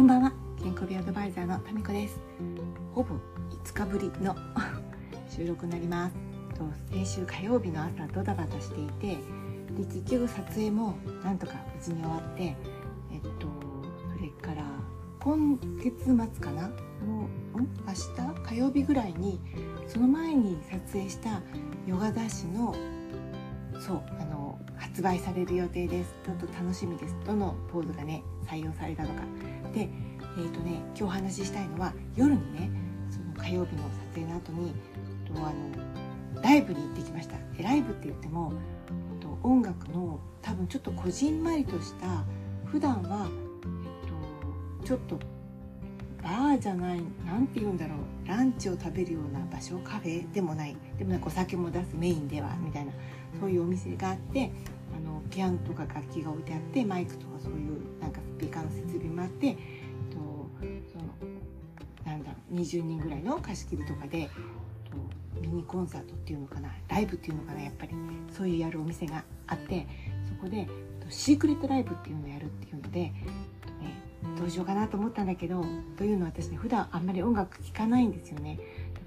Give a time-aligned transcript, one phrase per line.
[0.00, 0.32] こんばんは。
[0.62, 2.18] 健康美アドバイザーのタミコです。
[2.94, 3.16] ほぼ
[3.66, 4.34] 5日ぶりの
[5.28, 6.14] 収録になります。
[6.54, 9.18] と先週火曜日の朝ドタバタしていて
[9.76, 12.56] で結局撮影もなんとか無事に終わって
[13.12, 13.46] えっと
[14.16, 14.64] それから
[15.18, 16.68] 今月末かな？
[17.06, 17.68] もうん？
[17.86, 18.42] 明日？
[18.42, 19.38] 火曜日ぐらいに
[19.86, 21.42] その前に撮影した
[21.86, 22.74] ヨガ雑誌の
[23.78, 24.09] そうあの
[25.00, 26.14] 発売される予定です。
[26.26, 27.16] ちょっと楽しみです。
[27.24, 29.22] どのポーズがね採用されたのか。
[29.72, 29.88] で
[30.36, 32.70] えーとね、今日お話ししたいのは夜にね
[33.08, 33.82] その火曜日の
[34.14, 34.74] 撮影の後に
[35.24, 35.52] とあ
[36.34, 37.36] のライブに行ってきました。
[37.56, 38.52] でライブって言っても
[39.20, 42.22] と音楽の多分ちょっとこじんまりとした
[42.66, 45.18] 普段は、えっと、ちょっと
[46.22, 50.76] バーじゃない何て言うんだろうランチを食べるような場所カフェでもない。
[50.98, 52.92] でもなんかお酒も出すメインではみたいな
[53.40, 54.50] そういうお店があって
[55.30, 59.56] ピアノとか楽器が置いてあってマイクとかそういうなんかスピーカーの設備もあってえっ
[60.10, 60.18] と、
[60.92, 61.04] その
[62.04, 67.92] なんだろう20人ぐらいの貸し切りとかでえっとミニコンサートっていうのかなライブっていうのかなやっぱり
[68.36, 69.86] そういうやるお店があって
[70.28, 70.66] そこでえっ
[71.04, 73.14] とシークレットライブっていうのをやるっていうので、ね、
[74.38, 75.64] どうしようかなと思ったんだけど
[75.96, 78.58] というのは私ね普段あんまり音楽聴かないんですよね。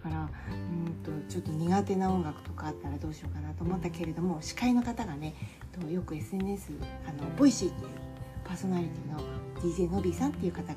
[0.03, 5.33] だからうんとちょっと苦手な音楽とかあったらどうしようかなと思ったけれども司会の方がね
[5.79, 6.71] とよく SNS
[7.07, 7.89] あの Voicy っていう
[8.43, 9.19] パーソナリティの
[9.61, 10.73] DJ のびさんっていう方が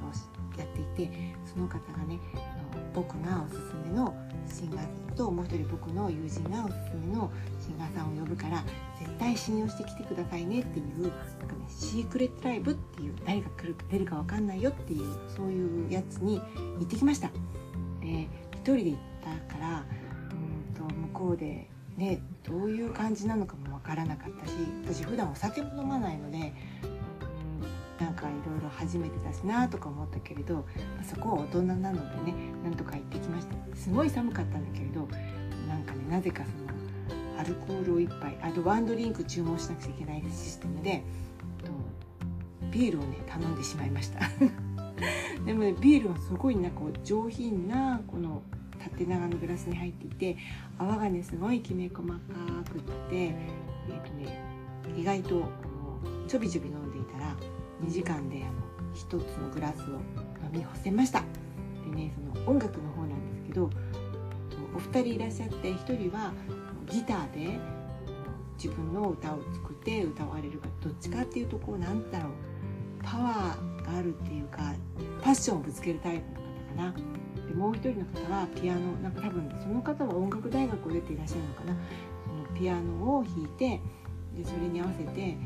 [0.56, 1.12] やっていて
[1.44, 4.14] その方がねあの僕がおすすめの
[4.48, 7.30] シンガーともう一人僕の友人がおすすめの
[7.61, 8.62] シンガーさんを呼ぶから
[8.98, 17.28] 絶対信用してきてくださいねっていうなんかねシークレットライブっていう誰が来るか出るか分かんないよっていうそういうやつに行ってきました。
[18.00, 18.98] で一人で行っ
[19.48, 19.84] たから
[20.30, 24.52] うんと向こうでねどういう感じなのかも分からなかったし
[24.84, 26.52] 私普段お酒も飲まないので
[28.00, 30.67] なんかいろいろ初めてだしなとか思ったけれど
[31.02, 33.57] そこは大人なのでねなんとか行ってきました。
[33.74, 35.01] すごい寒かったんだけれど
[35.68, 41.02] なんかねなぜかそのアルコールを1杯あとワンドリンク注文しなくちゃいけないシステムで
[42.70, 44.20] ビールをね頼んでしまいました。
[45.45, 48.42] でもねビールはすごいなんか上品なこの
[48.91, 50.36] 縦長のグラスに入っていて
[50.79, 52.14] 泡がねすごいきめ細か
[52.70, 54.39] くってえっ、ー、とね
[54.97, 55.42] 意外と
[56.29, 57.36] ちょびちょび飲んでいたら
[57.85, 60.01] 2時間であの1つのグラスを飲
[60.52, 61.23] み干せました。
[61.85, 63.70] でねその音楽の方なんですけど
[64.75, 66.33] お二人いらっしゃって1人は
[66.91, 67.58] ギターで
[68.57, 72.33] 自分の歌を作って歌われるかどっちかっていうとこうなんだろう
[73.02, 74.75] パワーがあるっていうか
[75.23, 77.26] パッションをぶつけるタイプの方かな。
[77.48, 81.77] でもう一人の方はピアノなんか多分その方は音楽大学を出ていらっしゃるのかな。
[82.24, 83.80] そのピアノを弾いて
[84.36, 85.36] でそれに合わせて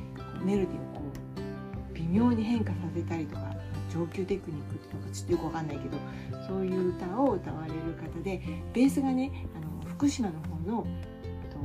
[0.43, 3.55] メロディーをこう微妙に変化させたりとか
[3.93, 5.99] 上級テクニックっていうのかちょっとよくわかんないけど
[6.47, 8.41] そういう歌を歌われる方で
[8.73, 11.59] ベースがねあの福島の方のと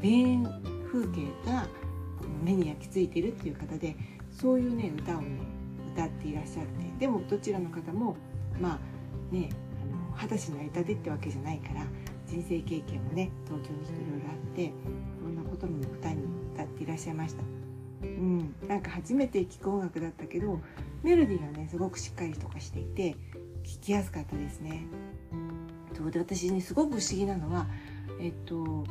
[0.00, 0.44] 田園
[0.90, 1.66] 風景が
[2.42, 3.96] 目に焼き付いてるっていう方で
[4.30, 5.40] そういうね歌をね
[5.94, 8.16] 歌っていらっしゃってでもどちらの方も
[8.60, 8.78] まあ
[9.30, 9.50] ね
[9.82, 11.84] あの二十歳になりたてってわけじゃないから
[12.26, 14.72] 人生経験もね東京にいろいろあって
[15.22, 16.24] そんなことも歌に
[16.54, 17.42] 歌っていらっしゃいました。
[18.02, 20.60] うん、なんか初めて聴く音楽だったけど
[21.02, 23.12] メロディーがねすごくしっかりとかしていて
[23.62, 24.86] 聴きやすかったですね。
[25.96, 27.66] そうで私ねすごく不思議なのは
[28.20, 28.84] えっと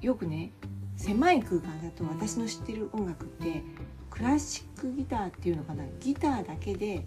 [0.00, 0.52] よくね
[0.96, 3.62] 狭い空間だと私の知ってる音楽って
[4.10, 7.04] クラシックギターっていうのかなギターだけで、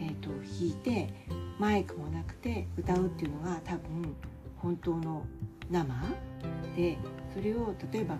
[0.00, 1.12] えっと弾いて
[1.58, 4.14] マイクもなくて歌うっていうのが多分
[4.56, 5.26] 本当の
[5.70, 5.84] 生
[6.76, 6.96] で
[7.34, 8.16] それを例えば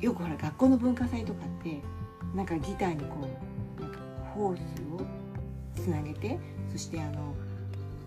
[0.00, 1.80] よくほら学校の文化祭とかって
[2.34, 3.28] なんかギターにこ
[3.78, 3.98] うなんか
[4.34, 4.60] ホース
[4.92, 5.00] を
[5.74, 6.38] つなげて
[6.70, 7.34] そしてあの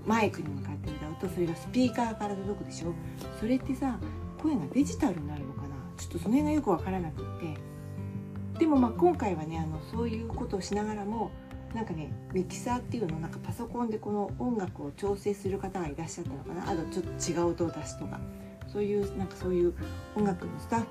[0.06, 2.94] マイクに向かって歌うとそれがスピーカーから届くでしょ？
[3.40, 3.98] それってさ
[4.42, 5.68] 声がデジタルになるのかな？
[5.98, 8.60] ちょっとその辺がよく分からなくって。
[8.60, 11.32] でもまあ今回はねあのそういうことをしながらも
[11.74, 16.70] なんかねミキサーっていうのなんかパソコンでこの音楽を調整する方がいらっしゃったのかな。
[16.70, 18.20] あとちょっと違う音を出すとか。
[18.72, 19.74] そういうなんかそういう
[20.16, 20.86] 音楽のスタッ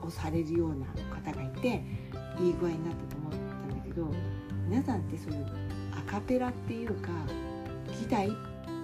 [0.00, 0.84] フをされるような
[1.16, 1.82] 方がいて
[2.38, 4.06] いい具合になったと思ったんだけど
[4.68, 5.46] 皆さんってそういう
[5.92, 7.08] アカペラっていうか
[7.98, 8.28] ギター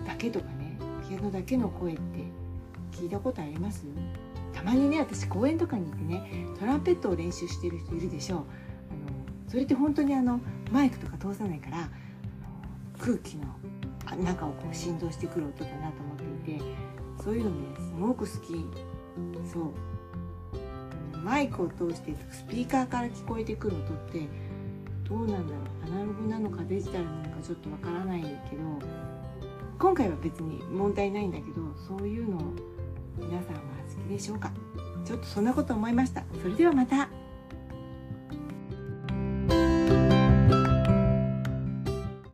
[0.07, 2.03] だけとかねピアノだけの声って
[2.91, 3.85] 聞いたことあります？
[4.55, 8.37] たまにね私公園とかに行ってねトランペットを練習してる人いるでしょ。
[8.37, 8.47] うあの
[9.47, 10.41] それって本当にあの
[10.71, 11.89] マイクとか通さないから
[12.99, 13.45] 空気の
[14.23, 16.65] 中をこう振動してくる音だなと思っていて
[17.23, 18.67] そういうのねすごく好き。
[19.53, 19.73] そう。
[21.19, 24.29] マイクを通してスピーカーから聞こえてくる音って
[25.09, 25.87] どうなんだろう。
[25.87, 28.63] アナログなのかデジタルなのかちょっとわからないけど
[29.79, 32.41] 今回は別に問題ないんだけどそういうのを
[33.17, 34.53] 皆さんは好きでしょうか。
[35.05, 36.25] ちょっとそんなこと思いました。
[36.43, 37.09] それではまた。